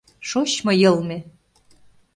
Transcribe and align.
Шочмо 0.29 0.71
йылме! 0.81 1.17